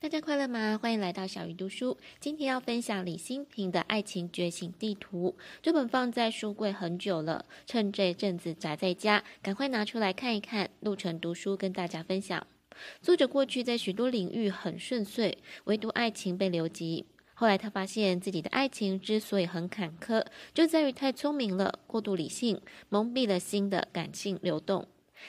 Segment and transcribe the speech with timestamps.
[0.00, 0.78] 大家快乐吗？
[0.82, 1.96] 欢迎来到小鱼读书。
[2.20, 5.34] 今天要分享李欣频的《爱情觉醒地图》。
[5.62, 12.46] 这本放在书柜很久了，趁这阵子宅在家，赶快拿出来看一看，录成读书跟大家分享。
[13.00, 17.06] 作者过去在许多领域很顺遂，唯独爱情被留级。
[17.32, 24.86] 后来他发现自己的爱情之所以很坎坷，就在于太聪明了，过度理性，蒙蔽了心的感性流动。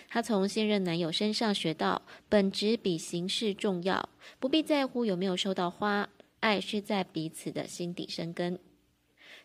[0.07, 8.60] 她从现任男友身上学到，本质比形式重要，不必在乎有没有收到花，爱是在彼此的心底生根。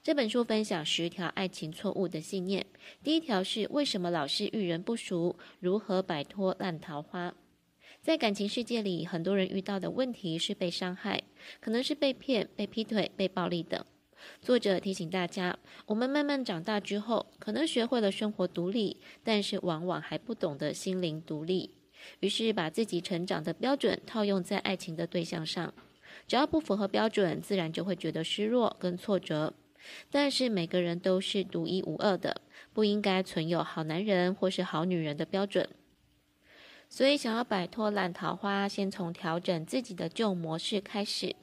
[0.02, 2.64] 这本书分享十条爱情错误的信念，
[3.02, 7.34] 第一条是为什么老是遇人不淑，如何摆脱烂桃花。
[8.00, 11.22] 在感情世界里，很多人遇到的问题是被伤害，
[11.60, 13.84] 可能是被骗、被劈腿、被暴力等。
[14.40, 21.74] 作者提醒大家，我们慢慢长大之后，可能学会了生活独立，但是往往还不懂得心灵独立。
[22.20, 25.72] 于是把自己成长的标准套用在爱情的对象上，
[26.26, 29.52] 只要不符合标准，自然就会觉得失落跟挫折。
[30.10, 32.40] 但是每个人都是独一无二的，
[32.72, 35.68] 不应该存有好男人或是好女人的标准。
[36.90, 41.34] 所以想要摆脱烂桃花，先从调整自己的旧模式开始。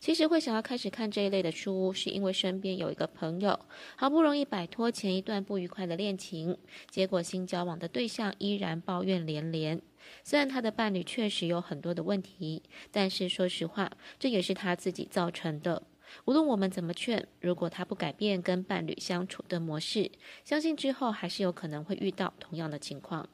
[0.00, 3.60] 其实会想要开始看这一类的书，是因为身边有一个朋友，
[3.96, 6.56] 好不容易摆脱前一段不愉快的恋情，
[6.88, 9.82] 结果新交往的对象依然抱怨连连。
[10.22, 15.82] 虽然他的伴侣确实有很多的问题，但是说实话，这也是他自己造成的。
[16.24, 20.10] 无论我们怎么劝，如果他不改变跟伴侣相处的模式，
[20.44, 23.28] 相信之后还是有可能会遇到同样的情况。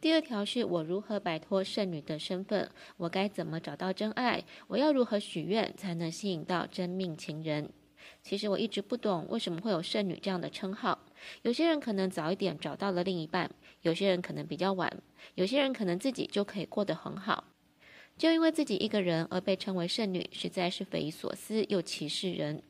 [0.00, 2.70] 第二条是我如何摆脱剩女的身份？
[2.96, 4.42] 我该怎么找到真爱？
[4.66, 7.68] 我要如何许愿才能吸引到真命情人？
[8.22, 10.98] 其实我一直不懂为什么会有剩女这样的称号。
[11.42, 13.50] 有些人可能早一点找到了另一半，
[13.82, 14.90] 有些人可能比较晚，
[15.34, 17.44] 有些人可能自己就可以过得很好。
[18.16, 22.62] 就因为自己一个人而被称为剩女，实在是匪夷所思又歧视人。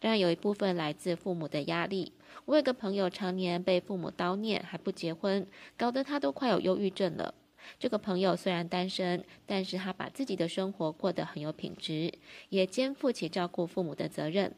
[0.00, 2.12] 当然，有一部分来自父母的压力。
[2.44, 5.46] 我有个朋友常年被父母叨念，还不结婚，
[5.76, 7.34] 搞得他都快有忧郁症了。
[7.78, 12.12] 这个朋友虽然单身，但是他把自己的生活过得很有品质，
[12.48, 14.54] 也肩负起照顾父母的责任。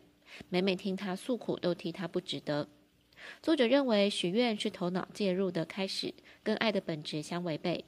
[0.49, 2.69] 每每听他诉苦，都替他不值得。
[3.43, 7.85] 作者认为，许愿是头脑介入的开始，跟爱的本质相违背。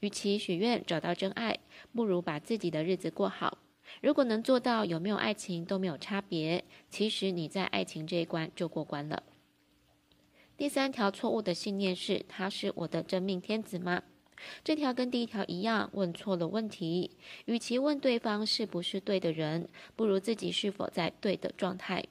[0.00, 1.58] 与其许愿找到真爱，
[1.94, 3.58] 不如把自己的日子过好。
[4.00, 9.22] 如果能做到有没有爱情都没有差别，其实你在爱情这一关就过关了。
[10.56, 14.02] 第三条错误的信念是：他是我的真命天子吗？
[14.64, 17.12] 这条跟第一条一样，问错了问题。
[17.44, 22.04] 与其问对方是不是对的人，不如自己是否在对的状态。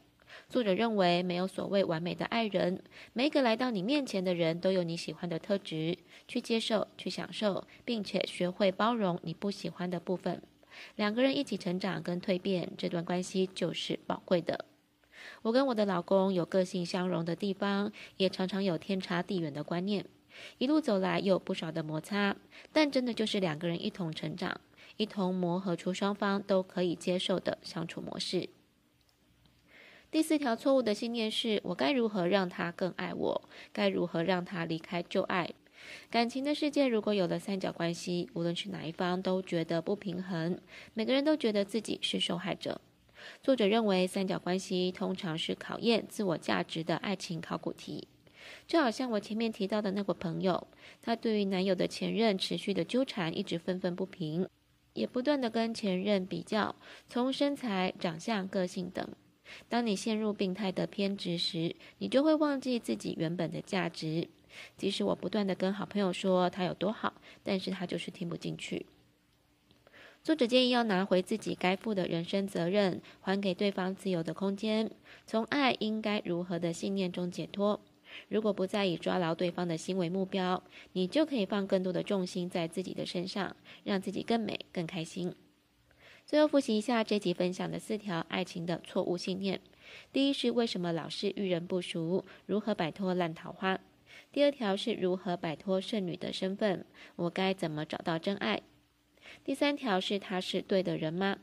[0.48, 2.82] 作者认为，没有所谓完美的爱人，
[3.12, 10.42] 每一个来到你面前的人都有你喜欢的特质，去接受，去享受，并且学会包容你不喜欢的部分。
[10.96, 14.66] 两个人一起成长跟蜕变，这段关系就是宝贵的。
[15.44, 20.06] 我跟我的老公有个性相容的地方，也常常有天差地远的观念。
[20.58, 22.36] 一路走来有不少的摩擦，
[22.72, 24.62] 但真的就是两个人一同成长，
[24.98, 28.50] 一同磨合出双方都可以接受的相处模式。
[30.10, 33.50] 第四条错误的信念是：我该如何让他更爱我？
[33.72, 35.52] 该如何让他离开旧爱？
[36.10, 40.60] 感情的世界，如果有了三角关系，无论是哪一方都觉得不平衡，
[40.94, 42.82] 每个人都觉得自己是受害者。
[43.42, 48.08] 作者认为，三角关系通常是考验自我价值的爱情考古题。
[48.68, 50.68] 就好像我前面提到的那个朋友，
[51.02, 54.48] 她对于男友的前任持续的纠缠，一直愤愤不平，
[54.94, 56.76] 也不断的跟前任比较，
[57.08, 59.08] 从身材、长相、个性等。
[59.70, 64.28] 当你陷入病态的偏执时，你就会忘记自己原本的价值。
[64.78, 67.14] 即使我不断地跟好朋友说他有多好，
[67.44, 68.86] 但是他就是听不进去。
[70.24, 74.92] 作者建议要拿回自己该负的人生责任，还给对方自由的空间，
[75.26, 77.82] 从爱应该如何的信念中解脱。
[78.28, 80.62] 如果不再以抓牢对方的心为目标，
[80.94, 85.34] 你就可以放更多的重心在自己的身上，让自己更美、更开心。
[86.24, 89.60] 最后复习一下这集分享的四条爱情的错误信念：
[90.14, 93.80] 第一是为什么老是遇人不淑，如何摆脱烂桃花？
[94.32, 96.86] 第二条是如何摆脱剩女的身份，
[97.18, 98.62] 我该怎么找到真爱？
[99.44, 101.40] 第三条是他是对的人吗？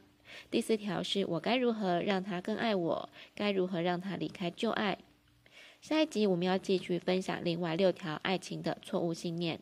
[0.50, 3.11] 第四条是我该如何让他更爱我？
[3.35, 4.99] 该如何让他离开旧爱？
[5.81, 9.61] 下一集我们要继续分享另外六条爱情的错误信念。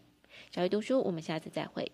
[0.51, 1.91] 小鱼读书，我们下次再会。